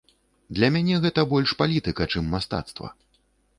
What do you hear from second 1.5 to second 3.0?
палітыка, чым мастацтва.